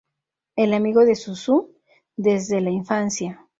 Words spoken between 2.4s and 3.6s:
la infancia.